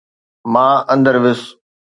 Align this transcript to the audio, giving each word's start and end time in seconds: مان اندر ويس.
مان 0.51 0.75
اندر 0.93 1.15
ويس. 1.23 1.41